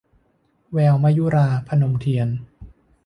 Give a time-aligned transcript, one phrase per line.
[0.71, 2.27] แววมยุรา- พนมเทียน